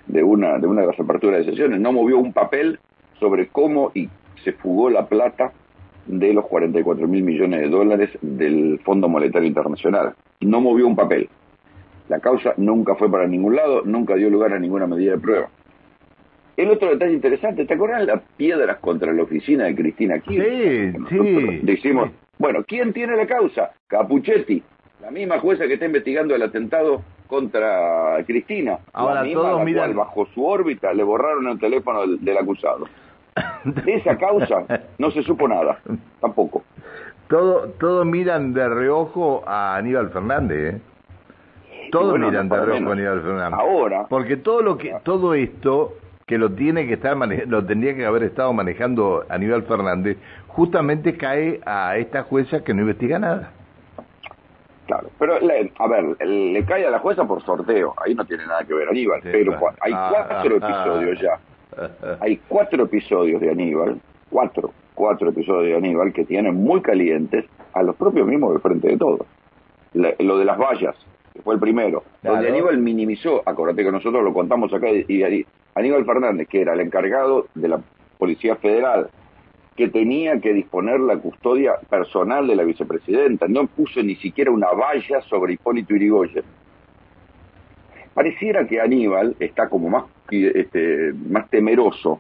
de 0.08 0.24
una 0.24 0.58
de, 0.58 0.68
una 0.68 0.82
de 0.82 0.88
las 0.88 1.00
aperturas 1.00 1.46
de 1.46 1.51
sesiones, 1.51 1.80
no 1.80 1.92
movió 1.92 2.18
un 2.18 2.34
papel 2.34 2.80
sobre 3.20 3.48
cómo 3.48 3.92
y 3.94 4.10
se 4.44 4.54
fugó 4.54 4.89
la 4.89 5.08
plata 5.08 5.51
de 6.08 6.34
los 6.34 6.46
44 6.48 7.08
mil 7.08 7.24
millones 7.24 7.62
de 7.62 7.70
dólares 7.70 8.10
del 8.22 8.80
Fondo 8.84 9.08
Monetario 9.08 9.48
Internacional. 9.48 10.14
No 10.42 10.62
movió 10.62 10.88
un 10.88 10.96
papel. 10.96 11.30
La 12.10 12.20
causa 12.20 12.54
nunca 12.58 12.96
fue 12.96 13.12
para 13.12 13.28
ningún 13.28 13.56
lado, 13.56 13.82
nunca 13.84 14.16
dio 14.16 14.30
lugar 14.30 14.54
a 14.54 14.60
ninguna 14.60 14.88
medida 14.88 15.14
de 15.14 15.18
prueba. 15.20 15.50
El 16.56 16.72
otro 16.72 16.90
detalle 16.90 17.14
interesante, 17.14 17.66
¿te 17.66 17.74
acuerdas 17.74 18.06
las 18.06 18.22
piedras 18.36 18.78
contra 18.80 19.14
la 19.14 19.24
oficina 19.24 19.66
de 19.66 19.76
Cristina 19.76 20.20
Kirchner? 20.20 20.94
Sí, 21.08 21.16
sí. 21.18 21.60
Decimos, 21.62 22.10
bueno, 22.40 22.64
¿quién 22.66 22.94
tiene 22.94 23.16
la 23.16 23.28
causa? 23.28 23.72
Capuchetti, 23.88 24.64
la 25.02 25.12
misma 25.12 25.40
jueza 25.40 25.68
que 25.68 25.74
está 25.74 25.86
investigando 25.86 26.34
el 26.34 26.42
atentado 26.42 27.04
contra 27.28 28.24
Cristina. 28.26 28.80
Ahora 28.94 29.24
todos 29.32 29.64
miran 29.64 29.96
bajo 29.96 30.26
su 30.34 30.46
órbita 30.46 30.94
le 30.94 31.04
borraron 31.04 31.48
el 31.48 31.60
teléfono 31.60 32.08
del 32.08 32.38
acusado. 32.38 32.88
De 33.63 33.96
esa 33.96 34.17
causa 34.17 34.65
no 34.98 35.12
se 35.12 35.24
supo 35.24 35.48
nada, 35.48 35.79
tampoco. 36.22 36.63
Todo, 37.27 37.70
todos 37.79 38.06
miran 38.06 38.53
de 38.53 38.70
reojo 38.70 39.44
a 39.46 39.75
Aníbal 39.75 40.10
Fernández, 40.12 40.75
¿eh? 40.75 40.82
Todos 41.91 42.17
miran 42.17 42.50
de 42.50 42.65
reojo 42.65 42.89
a 42.89 42.94
Aníbal 42.94 43.22
Fernández. 43.22 43.60
Ahora. 43.60 44.06
Porque 44.10 44.38
todo 44.38 44.62
lo 44.62 44.77
que, 44.77 44.96
todo 45.03 45.34
esto 45.34 45.94
que 46.25 46.38
lo 46.38 46.51
tiene 46.51 46.88
que 46.88 46.94
estar 46.94 47.15
lo 47.15 47.65
tendría 47.65 47.96
que 47.96 48.06
haber 48.06 48.24
estado 48.24 48.51
manejando 48.53 49.25
Aníbal 49.29 49.63
Fernández, 49.63 50.17
justamente 50.48 51.15
cae 51.15 51.62
a 51.65 51.98
esta 51.98 52.24
jueza 52.24 52.63
que 52.63 52.74
no 52.74 52.82
investiga 52.82 53.20
nada. 53.20 53.51
Claro, 54.88 55.10
pero 55.20 55.36
a 55.36 55.88
ver, 55.88 56.25
le 56.25 56.65
cae 56.65 56.88
a 56.88 56.89
la 56.89 57.00
jueza 57.00 57.25
por 57.25 57.44
sorteo, 57.44 57.94
ahí 58.06 58.15
no 58.15 58.25
tiene 58.25 58.46
nada 58.46 58.63
que 58.63 58.74
ver 58.74 58.88
Aníbal, 58.89 59.20
pero 59.22 59.53
hay 59.82 59.91
ah, 59.94 60.25
cuatro 60.29 60.60
ah, 60.62 60.65
episodios 60.65 61.20
ya 61.20 61.39
hay 62.19 62.38
cuatro 62.48 62.84
episodios 62.84 63.41
de 63.41 63.51
Aníbal, 63.51 64.00
cuatro, 64.29 64.72
cuatro 64.93 65.29
episodios 65.29 65.65
de 65.65 65.75
Aníbal 65.75 66.13
que 66.13 66.25
tienen 66.25 66.55
muy 66.55 66.81
calientes 66.81 67.46
a 67.74 67.84
los 67.84 67.96
propios 67.96 68.27
mismos 68.27 68.53
de 68.53 68.60
frente 68.60 68.88
de 68.89 68.98
todo. 68.98 69.25
lo 69.93 70.38
de 70.38 70.46
las 70.46 70.57
vallas, 70.57 70.96
que 71.34 71.41
fue 71.41 71.55
el 71.55 71.60
primero, 71.60 72.03
donde 72.24 72.50
Aníbal 72.50 72.77
minimizó, 72.79 73.41
acuérdate 73.46 73.84
que 73.84 73.91
nosotros 73.91 74.24
lo 74.24 74.34
contamos 74.34 74.74
acá, 74.74 74.89
y, 74.89 75.46
Aníbal 75.75 76.05
Fernández, 76.05 76.48
que 76.48 76.62
era 76.62 76.74
el 76.74 76.79
encargado 76.79 77.48
de 77.53 77.67
la 77.67 77.81
Policía 78.17 78.55
Federal, 78.55 79.10
que 79.75 79.89
tenía 79.89 80.41
que 80.41 80.53
disponer 80.53 81.00
la 81.00 81.17
custodia 81.17 81.74
personal 81.88 82.48
de 82.48 82.55
la 82.55 82.63
vicepresidenta, 82.63 83.48
no 83.48 83.67
puso 83.67 84.01
ni 84.01 84.15
siquiera 84.15 84.50
una 84.50 84.72
valla 84.72 85.22
sobre 85.29 85.53
Hipólito 85.53 85.93
Yrigoyen. 85.93 86.43
pareciera 88.15 88.65
que 88.65 88.81
Aníbal 88.81 89.36
está 89.39 89.69
como 89.69 89.89
más, 89.89 90.05
este, 90.31 91.13
más 91.29 91.50
temeroso, 91.50 92.19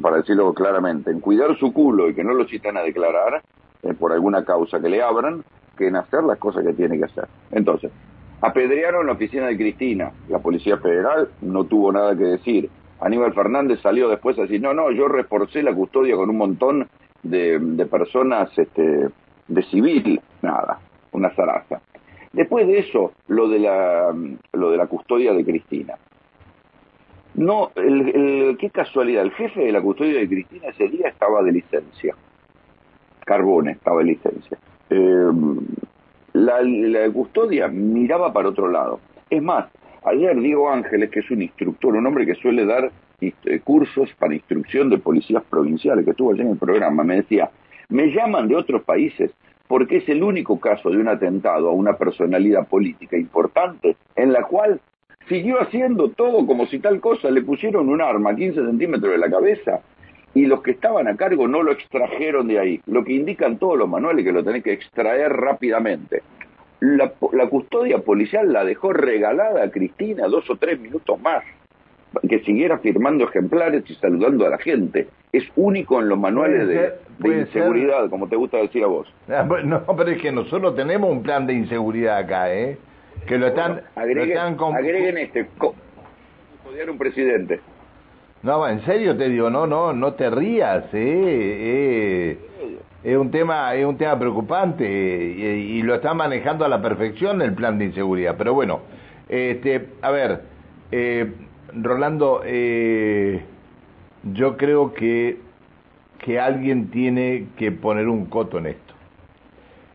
para 0.00 0.16
decirlo 0.16 0.52
claramente, 0.54 1.10
en 1.10 1.20
cuidar 1.20 1.56
su 1.58 1.72
culo 1.72 2.08
y 2.08 2.14
que 2.14 2.24
no 2.24 2.34
lo 2.34 2.46
citan 2.46 2.76
a 2.76 2.82
declarar 2.82 3.42
eh, 3.82 3.94
por 3.94 4.12
alguna 4.12 4.44
causa 4.44 4.80
que 4.80 4.88
le 4.88 5.02
abran, 5.02 5.44
que 5.76 5.88
en 5.88 5.96
hacer 5.96 6.24
las 6.24 6.38
cosas 6.38 6.64
que 6.64 6.72
tiene 6.72 6.98
que 6.98 7.04
hacer. 7.04 7.26
Entonces, 7.52 7.90
apedrearon 8.40 9.06
la 9.06 9.12
oficina 9.12 9.46
de 9.46 9.56
Cristina, 9.56 10.12
la 10.28 10.38
Policía 10.38 10.78
Federal 10.78 11.28
no 11.42 11.64
tuvo 11.64 11.92
nada 11.92 12.16
que 12.16 12.24
decir. 12.24 12.70
Aníbal 13.00 13.34
Fernández 13.34 13.80
salió 13.80 14.08
después 14.08 14.38
a 14.38 14.42
decir, 14.42 14.60
no, 14.60 14.72
no, 14.72 14.90
yo 14.90 15.08
reforcé 15.08 15.62
la 15.62 15.74
custodia 15.74 16.16
con 16.16 16.30
un 16.30 16.38
montón 16.38 16.88
de, 17.22 17.58
de 17.58 17.86
personas 17.86 18.50
este, 18.56 19.08
de 19.48 19.62
civil, 19.64 20.20
nada, 20.42 20.78
una 21.12 21.30
zaraza. 21.34 21.80
Después 22.32 22.66
de 22.66 22.78
eso, 22.78 23.12
lo 23.28 23.48
de 23.48 23.60
la, 23.60 24.12
lo 24.52 24.70
de 24.70 24.76
la 24.76 24.86
custodia 24.86 25.32
de 25.32 25.44
Cristina. 25.44 25.94
No, 27.34 27.72
el, 27.74 28.56
qué 28.58 28.70
casualidad, 28.70 29.24
el 29.24 29.32
jefe 29.32 29.64
de 29.64 29.72
la 29.72 29.80
custodia 29.80 30.20
de 30.20 30.28
Cristina 30.28 30.68
ese 30.68 30.88
día 30.88 31.08
estaba 31.08 31.42
de 31.42 31.52
licencia. 31.52 32.14
Carbone 33.24 33.72
estaba 33.72 33.98
de 33.98 34.04
licencia. 34.04 34.58
Eh, 34.90 35.30
la, 36.34 37.10
custodia 37.12 37.68
miraba 37.68 38.32
para 38.32 38.50
otro 38.50 38.68
lado. 38.68 39.00
Es 39.28 39.42
más, 39.42 39.66
ayer 40.04 40.38
Diego 40.38 40.70
Ángeles, 40.70 41.10
que 41.10 41.20
es 41.20 41.30
un 41.30 41.42
instructor, 41.42 41.96
un 41.96 42.06
hombre 42.06 42.26
que 42.26 42.34
suele 42.36 42.66
dar 42.66 42.92
eh, 43.20 43.32
cursos 43.64 44.10
para 44.18 44.34
instrucción 44.34 44.90
de 44.90 44.98
policías 44.98 45.42
provinciales, 45.44 46.04
que 46.04 46.12
estuvo 46.12 46.32
allí 46.32 46.42
en 46.42 46.50
el 46.50 46.58
programa, 46.58 47.02
me 47.02 47.16
decía, 47.16 47.50
me 47.88 48.12
llaman 48.12 48.46
de 48.46 48.56
otros 48.56 48.82
países 48.82 49.32
porque 49.66 49.96
es 49.96 50.08
el 50.08 50.22
único 50.22 50.60
caso 50.60 50.90
de 50.90 50.98
un 50.98 51.08
atentado 51.08 51.68
a 51.68 51.72
una 51.72 51.94
personalidad 51.96 52.68
política 52.68 53.16
importante 53.16 53.96
en 54.14 54.32
la 54.32 54.42
cual 54.44 54.80
siguió 55.28 55.60
haciendo 55.60 56.10
todo 56.10 56.46
como 56.46 56.66
si 56.66 56.78
tal 56.78 57.00
cosa, 57.00 57.30
le 57.30 57.42
pusieron 57.42 57.88
un 57.88 58.00
arma 58.00 58.30
a 58.30 58.36
15 58.36 58.64
centímetros 58.64 59.12
de 59.12 59.18
la 59.18 59.30
cabeza 59.30 59.80
y 60.34 60.46
los 60.46 60.62
que 60.62 60.72
estaban 60.72 61.06
a 61.08 61.16
cargo 61.16 61.46
no 61.46 61.62
lo 61.62 61.72
extrajeron 61.72 62.48
de 62.48 62.58
ahí, 62.58 62.80
lo 62.86 63.04
que 63.04 63.12
indican 63.12 63.58
todos 63.58 63.78
los 63.78 63.88
manuales 63.88 64.24
que 64.24 64.32
lo 64.32 64.42
tenés 64.42 64.64
que 64.64 64.72
extraer 64.72 65.32
rápidamente. 65.32 66.22
La, 66.80 67.12
la 67.32 67.48
custodia 67.48 67.98
policial 67.98 68.52
la 68.52 68.64
dejó 68.64 68.92
regalada 68.92 69.62
a 69.62 69.70
Cristina 69.70 70.26
dos 70.26 70.48
o 70.50 70.56
tres 70.56 70.78
minutos 70.80 71.20
más 71.20 71.44
que 72.28 72.40
siguiera 72.40 72.78
firmando 72.78 73.24
ejemplares 73.24 73.84
y 73.88 73.94
saludando 73.94 74.46
a 74.46 74.50
la 74.50 74.58
gente. 74.58 75.08
Es 75.32 75.44
único 75.56 76.00
en 76.00 76.08
los 76.08 76.18
manuales 76.18 76.68
de, 76.68 77.40
inseguridad, 77.40 78.08
como 78.08 78.28
te 78.28 78.36
gusta 78.36 78.58
decir 78.58 78.84
a 78.84 78.86
vos. 78.86 79.12
Ah, 79.28 79.46
no, 79.64 79.84
pero 79.96 80.10
es 80.10 80.22
que 80.22 80.32
nosotros 80.32 80.76
tenemos 80.76 81.10
un 81.10 81.22
plan 81.22 81.46
de 81.46 81.54
inseguridad 81.54 82.18
acá, 82.18 82.54
¿eh? 82.54 82.78
Que 83.26 83.38
lo 83.38 83.46
están... 83.48 83.82
agreguen, 83.94 84.38
agreguen 84.38 85.18
este, 85.18 85.48
odiar 86.68 86.90
un 86.90 86.98
presidente. 86.98 87.60
No, 88.42 88.68
en 88.68 88.84
serio 88.84 89.16
te 89.16 89.28
digo, 89.28 89.48
no, 89.48 89.66
no, 89.66 89.92
no 89.92 90.12
te 90.14 90.28
rías, 90.28 90.84
¿eh? 90.92 92.38
eh 92.38 92.38
es 93.04 93.18
un 93.18 93.30
tema, 93.30 93.74
es 93.74 93.84
un 93.84 93.98
tema 93.98 94.18
preocupante 94.18 94.84
y, 94.84 95.78
y, 95.78 95.82
lo 95.82 95.94
están 95.94 96.16
manejando 96.16 96.64
a 96.64 96.68
la 96.68 96.80
perfección 96.80 97.42
el 97.42 97.52
plan 97.52 97.78
de 97.78 97.84
inseguridad. 97.84 98.36
Pero 98.38 98.54
bueno, 98.54 98.80
este, 99.28 99.88
a 100.00 100.10
ver, 100.10 100.42
eh, 100.90 101.30
Rolando, 101.74 102.42
eh, 102.44 103.42
yo 104.32 104.56
creo 104.56 104.94
que, 104.94 105.38
que 106.18 106.40
alguien 106.40 106.90
tiene 106.90 107.48
que 107.58 107.72
poner 107.72 108.08
un 108.08 108.26
coto 108.26 108.58
en 108.58 108.66
esto. 108.66 108.94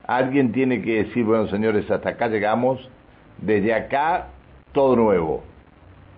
Alguien 0.06 0.52
tiene 0.52 0.82
que 0.82 1.04
decir, 1.04 1.26
bueno, 1.26 1.48
señores, 1.48 1.90
hasta 1.90 2.10
acá 2.10 2.28
llegamos, 2.28 2.90
desde 3.41 3.74
acá 3.74 4.27
todo 4.72 4.96
nuevo. 4.96 5.43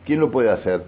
¿Quién 0.05 0.19
lo 0.19 0.31
puede 0.31 0.49
hacer? 0.49 0.83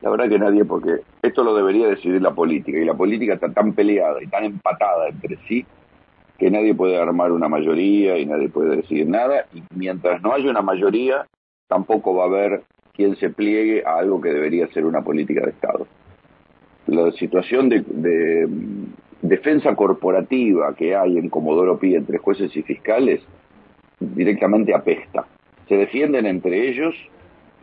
La 0.00 0.10
verdad 0.10 0.28
que 0.28 0.38
nadie, 0.38 0.64
porque 0.64 1.00
esto 1.22 1.42
lo 1.44 1.54
debería 1.54 1.88
decidir 1.88 2.20
la 2.20 2.34
política, 2.34 2.78
y 2.78 2.84
la 2.84 2.94
política 2.94 3.34
está 3.34 3.52
tan 3.52 3.72
peleada 3.72 4.22
y 4.22 4.26
tan 4.26 4.44
empatada 4.44 5.08
entre 5.08 5.38
sí 5.48 5.64
que 6.38 6.50
nadie 6.50 6.74
puede 6.74 6.98
armar 6.98 7.32
una 7.32 7.48
mayoría 7.48 8.18
y 8.18 8.26
nadie 8.26 8.48
puede 8.48 8.76
decidir 8.76 9.08
nada, 9.08 9.46
y 9.54 9.62
mientras 9.74 10.20
no 10.20 10.32
haya 10.32 10.50
una 10.50 10.62
mayoría, 10.62 11.26
tampoco 11.68 12.14
va 12.14 12.24
a 12.24 12.26
haber 12.26 12.62
quien 12.92 13.16
se 13.16 13.30
pliegue 13.30 13.84
a 13.86 13.98
algo 13.98 14.20
que 14.20 14.32
debería 14.32 14.66
ser 14.68 14.84
una 14.84 15.02
política 15.02 15.42
de 15.42 15.50
Estado. 15.50 15.86
La 16.86 17.10
situación 17.12 17.68
de, 17.68 18.46
mm, 18.46 19.28
defensa 19.28 19.74
corporativa 19.74 20.74
que 20.74 20.94
hay 20.94 21.16
en 21.16 21.30
Comodoro 21.30 21.78
Pi 21.78 21.94
entre 21.94 22.18
jueces 22.18 22.54
y 22.56 22.62
fiscales 22.62 23.22
directamente 24.14 24.74
apesta. 24.74 25.26
Se 25.68 25.76
defienden 25.76 26.26
entre 26.26 26.68
ellos 26.68 26.94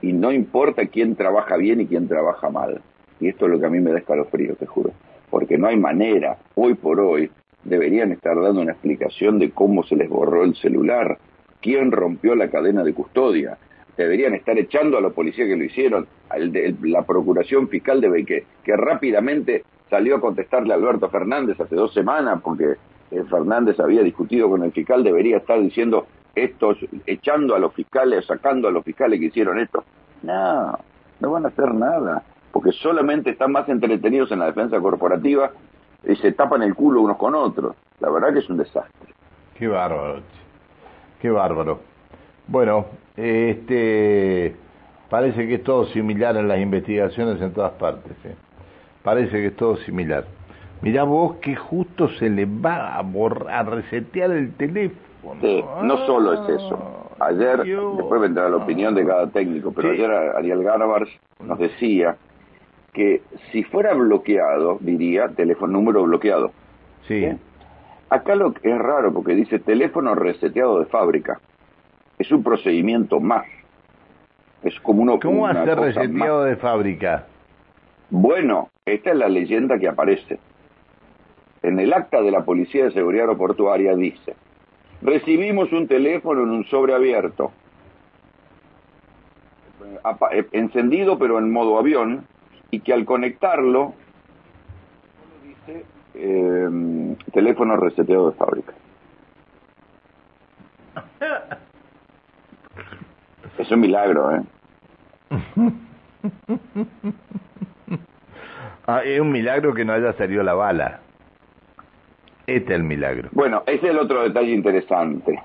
y 0.02 0.14
no 0.14 0.32
importa 0.32 0.88
quién 0.88 1.16
trabaja 1.16 1.58
bien 1.58 1.82
y 1.82 1.88
quién 1.88 2.08
trabaja 2.08 2.50
mal. 2.50 2.82
Y 3.20 3.28
esto 3.28 3.46
es 3.46 3.52
lo 3.52 3.60
que 3.60 3.66
a 3.68 3.70
mí 3.70 3.80
me 3.80 3.92
da 3.92 4.00
escalofrío, 4.00 4.56
te 4.56 4.66
juro. 4.66 4.92
Porque 5.30 5.58
no 5.58 5.68
hay 5.68 5.78
manera, 5.78 6.38
hoy 6.56 6.74
por 6.74 7.00
hoy, 7.00 7.30
deberían 7.64 8.12
estar 8.12 8.40
dando 8.42 8.62
una 8.62 8.72
explicación 8.72 9.38
de 9.40 9.52
cómo 9.52 9.84
se 9.84 9.96
les 9.96 10.10
borró 10.10 10.44
el 10.44 10.56
celular, 10.56 11.20
quién 11.62 11.92
rompió 11.92 12.36
la 12.36 12.50
cadena 12.50 12.84
de 12.84 12.94
custodia, 12.94 13.58
deberían 13.96 14.34
estar 14.34 14.58
echando 14.58 14.98
a 14.98 15.02
los 15.02 15.14
policías 15.14 15.48
que 15.48 15.56
lo 15.56 15.64
hicieron. 15.64 16.08
la 16.82 17.04
procuración 17.04 17.68
fiscal 17.68 18.02
debe 18.02 18.26
que, 18.26 18.46
que 18.64 18.76
rápidamente 18.76 19.64
salió 19.90 20.16
a 20.16 20.22
contestarle 20.22 20.74
a 20.74 20.78
Alberto 20.78 21.10
Fernández 21.10 21.60
hace 21.60 21.76
dos 21.76 21.94
semanas 21.94 22.40
porque 22.44 22.76
eh, 23.12 23.24
Fernández 23.30 23.80
había 23.80 24.02
discutido 24.02 24.50
con 24.50 24.64
el 24.64 24.72
fiscal, 24.72 25.04
debería 25.04 25.38
estar 25.38 25.62
diciendo 25.62 26.08
estos, 26.36 26.78
echando 27.06 27.56
a 27.56 27.60
los 27.60 27.74
fiscales, 27.74 28.26
sacando 28.26 28.68
a 28.68 28.72
los 28.72 28.84
fiscales 28.84 29.20
que 29.20 29.28
hicieron 29.28 29.60
esto. 29.60 29.84
No, 30.24 30.78
no 31.20 31.32
van 31.32 31.46
a 31.46 31.50
hacer 31.50 31.74
nada, 31.74 32.24
porque 32.52 32.72
solamente 32.72 33.32
están 33.32 33.52
más 33.52 33.68
entretenidos 33.70 34.32
en 34.32 34.40
la 34.40 34.46
defensa 34.46 34.80
corporativa 34.80 35.52
y 36.04 36.16
se 36.16 36.32
tapan 36.32 36.64
el 36.64 36.76
culo 36.76 37.02
unos 37.02 37.18
con 37.18 37.36
otros. 37.36 37.76
La 38.00 38.10
verdad 38.10 38.34
que 38.34 38.40
es 38.40 38.50
un 38.50 38.58
desastre. 38.58 39.14
Qué 39.56 39.68
bárbaro, 39.68 40.22
qué 41.22 41.30
bárbaro. 41.30 41.80
Bueno, 42.48 42.86
este, 43.16 44.56
parece 45.10 45.48
que 45.48 45.56
es 45.56 45.64
todo 45.64 45.86
similar 45.86 46.36
en 46.38 46.48
las 46.48 46.60
investigaciones 46.60 47.42
en 47.42 47.54
todas 47.54 47.74
partes. 47.74 48.14
¿eh? 48.26 48.36
Parece 49.04 49.32
que 49.32 49.48
es 49.48 49.56
todo 49.56 49.78
similar. 49.78 50.26
Mirá 50.82 51.04
vos 51.04 51.36
que 51.36 51.56
justo 51.56 52.10
se 52.10 52.30
le 52.30 52.46
va 52.46 52.98
a, 52.98 53.02
borrar, 53.04 53.54
a 53.54 53.64
resetear 53.64 54.32
el 54.32 54.54
teléfono. 54.54 55.11
Sí, 55.42 55.64
no 55.84 55.98
solo 56.06 56.34
es 56.34 56.62
eso. 56.62 57.10
Ayer, 57.20 57.64
después 57.64 58.22
vendrá 58.22 58.50
la 58.50 58.58
opinión 58.58 58.96
de 58.96 59.06
cada 59.06 59.28
técnico, 59.28 59.72
pero 59.72 59.92
ayer 59.92 60.10
Ariel 60.10 60.64
Garabars 60.64 61.10
nos 61.40 61.60
decía 61.60 62.18
que 62.94 63.22
si 63.52 63.64
fuera 63.64 63.94
bloqueado, 63.94 64.78
diría 64.80 65.30
teléfono 65.30 65.74
número 65.74 66.04
bloqueado. 66.04 66.52
Sí. 67.08 67.28
Acá 68.10 68.36
lo 68.36 68.54
que 68.54 68.72
es 68.72 68.78
raro 68.78 69.14
porque 69.14 69.36
dice 69.36 69.60
teléfono 69.60 70.16
reseteado 70.16 70.80
de 70.80 70.86
fábrica 70.86 71.40
es 72.18 72.32
un 72.32 72.44
procedimiento 72.44 73.20
más. 73.20 73.46
Es 74.64 74.80
como 74.82 75.02
uno. 75.02 75.20
¿Cómo 75.20 75.52
ser 75.52 75.80
reseteado 75.80 76.44
de 76.44 76.56
fábrica? 76.56 77.26
Bueno, 78.10 78.70
esta 78.86 79.12
es 79.12 79.16
la 79.16 79.30
leyenda 79.30 79.80
que 79.80 79.88
aparece. 79.88 80.40
En 81.64 81.80
el 81.80 81.94
acta 81.94 82.22
de 82.22 82.32
la 82.32 82.44
Policía 82.44 82.86
de 82.86 82.92
Seguridad 82.92 83.26
Aeroportuaria 83.26 83.96
dice, 83.96 84.36
recibimos 85.02 85.72
un 85.72 85.88
teléfono 85.88 86.44
en 86.44 86.50
un 86.50 86.66
sobre 86.66 86.94
abierto, 86.94 87.52
eh, 90.32 90.48
encendido 90.52 91.18
pero 91.18 91.40
en 91.40 91.52
modo 91.52 91.78
avión, 91.78 92.26
y 92.70 92.80
que 92.80 92.94
al 92.94 93.06
conectarlo, 93.06 93.94
dice 95.44 95.86
eh, 96.14 97.16
teléfono 97.34 97.76
reseteado 97.78 98.32
de 98.32 98.38
fábrica. 98.38 98.74
Es 103.58 103.70
un 103.70 103.82
milagro, 103.82 104.36
¿eh? 104.36 104.42
ah, 108.88 109.02
es 109.04 109.20
un 109.20 109.32
milagro 109.32 109.74
que 109.74 109.86
no 109.86 109.94
haya 109.94 110.14
salido 110.14 110.42
la 110.42 110.54
bala. 110.54 111.02
Este 112.56 112.74
es 112.74 112.80
el 112.80 112.84
milagro. 112.84 113.30
Bueno, 113.32 113.64
ese 113.66 113.88
es 113.88 113.92
el 113.92 113.98
otro 113.98 114.24
detalle 114.24 114.52
interesante. 114.52 115.42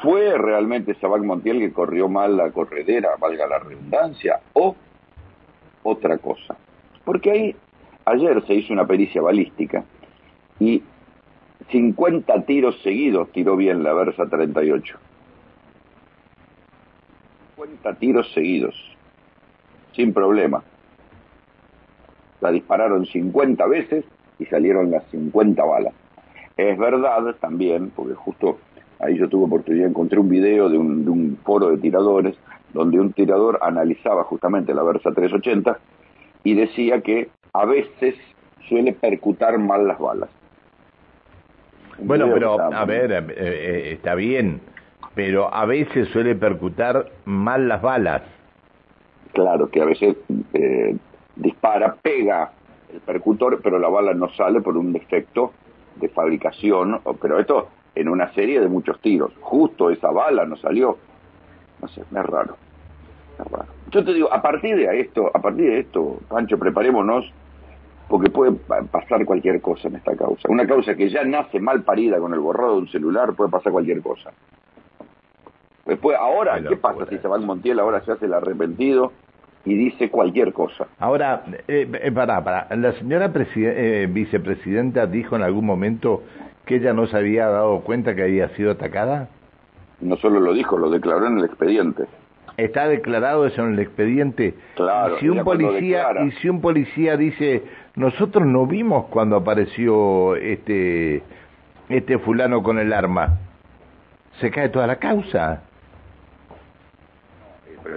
¿Fue 0.00 0.38
realmente 0.38 0.94
Sabac 0.94 1.24
Montiel 1.24 1.58
que 1.58 1.72
corrió 1.72 2.08
mal 2.08 2.36
la 2.36 2.52
corredera, 2.52 3.16
valga 3.18 3.48
la 3.48 3.58
redundancia, 3.58 4.38
o 4.52 4.76
otra 5.82 6.18
cosa? 6.18 6.56
Porque 7.04 7.30
ahí, 7.32 7.56
ayer 8.04 8.46
se 8.46 8.54
hizo 8.54 8.72
una 8.72 8.86
pericia 8.86 9.22
balística 9.22 9.82
y 10.60 10.84
50 11.72 12.42
tiros 12.42 12.80
seguidos 12.82 13.32
tiró 13.32 13.56
bien 13.56 13.82
la 13.82 13.92
Versa 13.92 14.26
38. 14.28 14.96
50 17.56 17.94
tiros 17.94 18.32
seguidos, 18.32 18.76
sin 19.96 20.14
problema. 20.14 20.62
La 22.40 22.52
dispararon 22.52 23.04
50 23.04 23.66
veces 23.66 24.04
y 24.42 24.46
salieron 24.46 24.90
las 24.90 25.04
50 25.10 25.64
balas. 25.64 25.94
Es 26.56 26.76
verdad 26.78 27.34
también, 27.40 27.90
porque 27.94 28.14
justo 28.14 28.58
ahí 28.98 29.16
yo 29.16 29.28
tuve 29.28 29.46
oportunidad, 29.46 29.88
encontré 29.88 30.18
un 30.18 30.28
video 30.28 30.68
de 30.68 30.78
un, 30.78 31.04
de 31.04 31.10
un 31.10 31.38
foro 31.44 31.70
de 31.70 31.78
tiradores, 31.78 32.36
donde 32.72 32.98
un 32.98 33.12
tirador 33.12 33.58
analizaba 33.62 34.24
justamente 34.24 34.74
la 34.74 34.82
Versa 34.82 35.12
380 35.12 35.78
y 36.44 36.54
decía 36.54 37.00
que 37.00 37.28
a 37.52 37.64
veces 37.64 38.14
suele 38.68 38.92
percutar 38.92 39.58
mal 39.58 39.86
las 39.86 39.98
balas. 39.98 40.30
Bueno, 41.98 42.28
pero 42.32 42.58
a 42.60 42.84
ver, 42.84 43.12
eh, 43.12 43.24
eh, 43.36 43.92
está 43.92 44.14
bien, 44.14 44.60
pero 45.14 45.52
a 45.52 45.66
veces 45.66 46.08
suele 46.08 46.34
percutar 46.34 47.10
mal 47.24 47.68
las 47.68 47.82
balas. 47.82 48.22
Claro, 49.32 49.68
que 49.68 49.82
a 49.82 49.84
veces 49.84 50.16
eh, 50.54 50.96
dispara, 51.36 51.96
pega 52.02 52.52
el 52.92 53.00
percutor, 53.00 53.60
pero 53.62 53.78
la 53.78 53.88
bala 53.88 54.14
no 54.14 54.28
sale 54.30 54.60
por 54.60 54.76
un 54.76 54.92
defecto 54.92 55.52
de 55.96 56.08
fabricación, 56.08 57.00
pero 57.20 57.38
esto 57.38 57.68
en 57.94 58.08
una 58.08 58.32
serie 58.32 58.60
de 58.60 58.68
muchos 58.68 59.00
tiros. 59.00 59.32
Justo 59.40 59.90
esa 59.90 60.10
bala 60.10 60.44
no 60.44 60.56
salió. 60.56 60.96
No 61.80 61.88
sé, 61.88 62.00
es 62.00 62.12
raro. 62.12 62.56
Es 63.38 63.50
raro. 63.50 63.66
Yo 63.90 64.04
te 64.04 64.14
digo, 64.14 64.32
a 64.32 64.40
partir 64.40 64.76
de 64.76 65.00
esto, 65.00 65.30
a 65.34 65.40
partir 65.40 65.66
de 65.66 65.80
esto, 65.80 66.20
Pancho, 66.28 66.58
preparémonos 66.58 67.30
porque 68.08 68.30
puede 68.30 68.52
pasar 68.90 69.24
cualquier 69.24 69.60
cosa 69.60 69.88
en 69.88 69.96
esta 69.96 70.14
causa. 70.16 70.48
Una 70.50 70.66
causa 70.66 70.94
que 70.94 71.08
ya 71.08 71.24
nace 71.24 71.60
mal 71.60 71.82
parida 71.82 72.18
con 72.18 72.34
el 72.34 72.40
borrado 72.40 72.74
de 72.74 72.78
un 72.82 72.88
celular, 72.88 73.34
puede 73.34 73.50
pasar 73.50 73.72
cualquier 73.72 74.02
cosa. 74.02 74.32
Después, 75.86 76.16
ahora, 76.18 76.62
¿qué 76.62 76.76
pasa 76.76 77.06
si 77.06 77.18
se 77.18 77.28
va 77.28 77.38
Montiel, 77.38 77.80
ahora 77.80 78.02
se 78.02 78.12
hace 78.12 78.26
el 78.26 78.34
arrepentido 78.34 79.12
y 79.64 79.74
dice 79.74 80.10
cualquier 80.10 80.52
cosa? 80.52 80.86
Ahora, 80.98 81.44
eh, 81.68 81.88
eh 81.92 82.12
para, 82.12 82.42
para, 82.42 82.74
la 82.76 82.92
señora 82.92 83.32
eh, 83.34 84.08
vicepresidenta 84.10 85.06
dijo 85.06 85.36
en 85.36 85.42
algún 85.42 85.66
momento 85.66 86.22
que 86.66 86.76
ella 86.76 86.92
no 86.92 87.06
se 87.06 87.16
había 87.16 87.46
dado 87.46 87.80
cuenta 87.80 88.14
que 88.14 88.22
había 88.22 88.48
sido 88.50 88.72
atacada. 88.72 89.28
No 90.00 90.16
solo 90.16 90.40
lo 90.40 90.52
dijo, 90.52 90.78
lo 90.78 90.90
declaró 90.90 91.26
en 91.26 91.38
el 91.38 91.44
expediente. 91.44 92.04
Está 92.56 92.88
declarado 92.88 93.46
eso 93.46 93.62
en 93.64 93.74
el 93.74 93.78
expediente. 93.78 94.54
Claro. 94.74 95.16
Y 95.16 95.20
si 95.20 95.28
un 95.28 95.44
policía 95.44 96.06
y 96.24 96.30
si 96.32 96.48
un 96.48 96.60
policía 96.60 97.16
dice 97.16 97.62
nosotros 97.94 98.46
no 98.46 98.66
vimos 98.66 99.06
cuando 99.06 99.36
apareció 99.36 100.36
este 100.36 101.22
este 101.88 102.18
fulano 102.18 102.62
con 102.62 102.78
el 102.78 102.92
arma, 102.92 103.38
se 104.40 104.50
cae 104.50 104.68
toda 104.68 104.86
la 104.86 104.96
causa. 104.96 105.62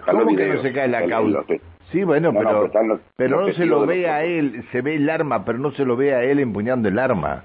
¿Cómo 0.01 0.35
que 0.35 0.47
no 0.47 0.61
se 0.61 0.73
cae 0.73 0.87
la 0.87 1.07
causa? 1.07 1.43
Sí, 1.91 2.03
bueno, 2.03 2.33
pero, 2.33 2.71
pero, 3.15 3.45
no 3.45 3.53
se 3.53 3.65
lo 3.65 3.85
ve 3.85 4.09
a 4.09 4.23
él, 4.23 4.65
se 4.71 4.81
ve 4.81 4.95
el 4.95 5.09
arma, 5.09 5.45
pero 5.45 5.59
no 5.59 5.71
se 5.71 5.85
lo 5.85 5.95
ve 5.95 6.13
a 6.13 6.23
él 6.23 6.39
empuñando 6.39 6.89
el 6.89 6.97
arma. 6.97 7.43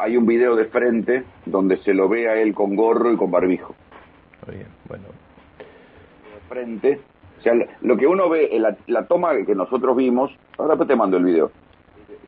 Hay 0.00 0.16
un 0.16 0.26
video 0.26 0.56
de 0.56 0.66
frente 0.66 1.24
donde 1.46 1.76
se 1.78 1.94
lo 1.94 2.08
ve 2.08 2.28
a 2.28 2.40
él 2.40 2.54
con 2.54 2.76
gorro 2.76 3.12
y 3.12 3.16
con 3.16 3.30
barbijo. 3.30 3.74
Bien, 4.48 4.66
bueno. 4.88 5.04
De 6.34 6.48
frente, 6.48 7.00
o 7.38 7.42
sea, 7.42 7.54
lo 7.80 7.96
que 7.96 8.06
uno 8.06 8.28
ve, 8.28 8.50
la, 8.58 8.76
la 8.86 9.06
toma 9.06 9.34
que 9.46 9.54
nosotros 9.54 9.96
vimos, 9.96 10.30
ahora 10.58 10.76
te 10.76 10.96
mando 10.96 11.16
el 11.16 11.24
video, 11.24 11.50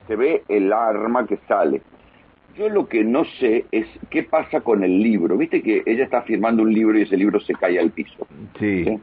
se 0.06 0.16
ve 0.16 0.42
el 0.48 0.72
arma 0.72 1.26
que 1.26 1.36
sale. 1.48 1.82
Yo 2.56 2.68
lo 2.68 2.86
que 2.86 3.02
no 3.02 3.24
sé 3.24 3.64
es 3.72 3.86
qué 4.10 4.22
pasa 4.22 4.60
con 4.60 4.84
el 4.84 5.02
libro. 5.02 5.36
Viste 5.36 5.62
que 5.62 5.82
ella 5.86 6.04
está 6.04 6.22
firmando 6.22 6.62
un 6.62 6.72
libro 6.72 6.98
y 6.98 7.02
ese 7.02 7.16
libro 7.16 7.40
se 7.40 7.54
cae 7.54 7.78
al 7.78 7.90
piso. 7.90 8.26
Sí. 8.58 8.98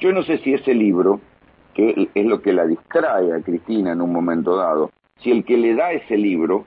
Yo 0.00 0.12
no 0.12 0.22
sé 0.22 0.38
si 0.38 0.54
ese 0.54 0.74
libro, 0.74 1.20
que 1.74 2.08
es 2.14 2.26
lo 2.26 2.40
que 2.42 2.52
la 2.52 2.66
distrae 2.66 3.32
a 3.32 3.40
Cristina 3.42 3.92
en 3.92 4.00
un 4.00 4.12
momento 4.12 4.56
dado, 4.56 4.90
si 5.20 5.30
el 5.30 5.44
que 5.44 5.56
le 5.56 5.74
da 5.74 5.92
ese 5.92 6.16
libro 6.16 6.64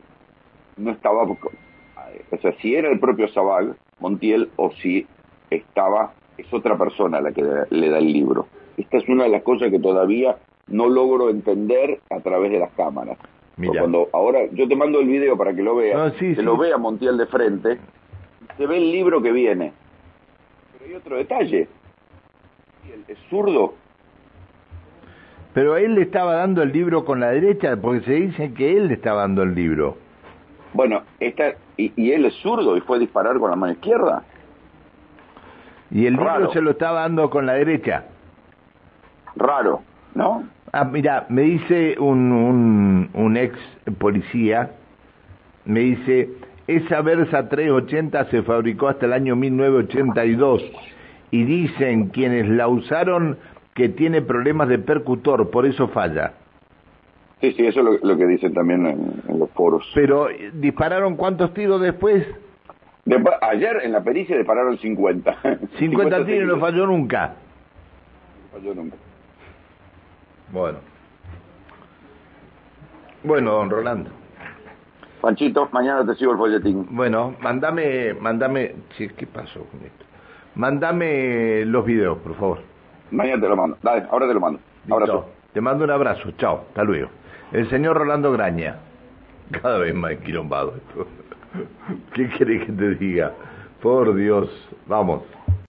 no 0.78 0.92
estaba, 0.92 1.24
o 1.24 2.38
sea, 2.42 2.54
si 2.62 2.76
era 2.76 2.90
el 2.90 3.00
propio 3.00 3.28
Sabag, 3.30 3.76
Montiel, 4.00 4.50
o 4.56 4.72
si 4.72 5.06
estaba, 5.50 6.14
es 6.38 6.52
otra 6.54 6.78
persona 6.78 7.22
la 7.22 7.32
que 7.32 7.44
le 7.70 7.90
da 7.90 7.98
el 7.98 8.12
libro. 8.12 8.48
Esta 8.78 8.98
es 8.98 9.08
una 9.10 9.25
de 9.25 9.30
las 9.30 9.44
cosas 9.44 9.70
que 9.70 9.80
todavía 9.80 10.38
no 10.68 10.90
logro 10.90 11.30
entender 11.30 12.00
a 12.10 12.20
través 12.22 12.51
de 12.51 12.60
las 12.60 12.72
cámaras. 12.72 13.18
Cuando 13.68 14.10
ahora 14.14 14.40
yo 14.52 14.68
te 14.68 14.76
mando 14.76 15.00
el 15.00 15.08
video 15.08 15.38
para 15.38 15.54
que 15.54 15.62
lo 15.62 15.76
veas, 15.76 16.14
se 16.18 16.42
lo 16.42 16.58
vea 16.58 16.78
Montiel 16.78 17.18
de 17.18 17.26
frente, 17.28 17.78
se 18.58 18.66
ve 18.66 18.78
el 18.78 18.92
libro 18.92 19.22
que 19.22 19.32
viene. 19.32 19.74
Pero 20.74 20.86
hay 20.86 20.96
otro 20.96 21.18
detalle. 21.18 21.68
es 23.08 23.18
zurdo. 23.30 23.74
Pero 25.54 25.76
él 25.76 25.96
le 25.96 26.04
estaba 26.04 26.36
dando 26.36 26.64
el 26.64 26.72
libro 26.72 27.04
con 27.04 27.20
la 27.20 27.32
derecha, 27.32 27.76
porque 27.76 28.06
se 28.06 28.14
dice 28.14 28.54
que 28.54 28.78
él 28.78 28.88
le 28.88 28.94
estaba 28.94 29.22
dando 29.22 29.44
el 29.44 29.54
libro. 29.54 29.98
Bueno, 30.74 31.02
esta, 31.20 31.56
y, 31.76 32.12
él 32.12 32.26
es 32.26 32.34
zurdo 32.36 32.78
y 32.78 32.82
fue 32.82 32.98
a 32.98 33.00
disparar 33.00 33.38
con 33.38 33.50
la 33.50 33.58
mano 33.58 33.74
izquierda. 33.74 34.24
Y 35.90 36.06
el 36.06 36.14
libro 36.14 36.54
se 36.54 36.62
lo 36.62 36.72
estaba 36.72 37.02
dando 37.02 37.30
con 37.30 37.46
la 37.46 37.54
derecha. 37.54 38.06
Raro, 39.36 39.82
¿no? 40.16 40.46
Ah, 40.74 40.86
mira, 40.86 41.25
me 41.29 41.42
dice 41.42 41.98
un, 42.00 42.31
un, 42.31 43.10
un 43.14 43.38
ex 43.38 43.57
policía, 43.98 44.72
me 45.66 45.81
dice, 45.81 46.29
esa 46.68 47.01
Versa 47.01 47.50
380 47.50 48.25
se 48.29 48.42
fabricó 48.44 48.88
hasta 48.88 49.05
el 49.05 49.14
año 49.14 49.36
1982 49.36 50.64
y 51.31 51.44
dicen 51.44 52.07
quienes 52.07 52.48
la 52.48 52.70
usaron 52.70 53.38
que 53.74 53.90
tiene 53.90 54.22
problemas 54.22 54.70
de 54.70 54.79
percutor, 54.79 55.50
por 55.50 55.66
eso 55.66 55.90
falla. 55.90 56.34
Sí, 57.42 57.51
sí, 57.53 57.66
eso 57.66 57.79
es 57.94 58.03
lo, 58.03 58.18
que 58.18 58.25
dicen 58.27 58.53
también 58.53 58.86
en, 58.86 59.40
los 59.40 59.50
foros. 59.51 59.90
Pero, 59.96 60.27
¿dispararon 60.53 61.16
cuántos 61.16 61.53
tiros 61.53 61.81
después? 61.81 62.25
ayer 63.42 63.79
en 63.84 63.92
la 63.92 64.03
pericia 64.03 64.38
dispararon 64.38 64.77
50. 64.77 65.38
50, 65.79 66.25
tiros 66.25 66.48
no 66.48 66.60
falló 66.60 66.86
nunca. 66.86 67.34
No 68.53 68.60
falló 68.60 68.75
nunca. 68.75 68.96
Bueno. 70.51 70.79
Bueno, 73.24 73.51
don 73.51 73.70
Rolando. 73.70 74.09
Panchito, 75.22 75.70
mañana 75.72 76.05
te 76.05 76.16
sigo 76.16 76.31
el 76.31 76.37
folletín. 76.37 76.87
Bueno, 76.90 77.35
mándame, 77.42 78.16
mándame, 78.16 78.75
¿qué 78.98 79.27
pasó 79.27 79.64
con 79.66 79.81
esto? 79.81 80.05
Mándame 80.55 81.64
los 81.66 81.85
videos, 81.85 82.18
por 82.20 82.35
favor. 82.35 82.59
Mañana 83.11 83.42
te 83.42 83.48
lo 83.48 83.55
mando. 83.55 83.77
Dale, 83.83 84.05
ahora 84.09 84.27
te 84.27 84.33
lo 84.33 84.40
mando. 84.40 84.59
Abrazo. 84.90 85.25
Te 85.53 85.61
mando 85.61 85.83
un 85.83 85.92
abrazo. 85.92 86.31
Chao. 86.37 86.66
Hasta 86.70 86.83
luego. 86.83 87.09
El 87.51 87.70
señor 87.70 87.98
Rolando 87.98 88.31
Graña. 88.31 88.77
Cada 89.61 89.79
vez 89.79 89.94
más 89.94 90.11
enquilombado 90.11 90.75
esto. 90.75 91.07
¿Qué 92.14 92.29
querés 92.29 92.66
que 92.66 92.72
te 92.72 92.96
diga? 92.96 93.33
Por 93.81 94.16
Dios. 94.16 94.50
Vamos. 94.87 95.24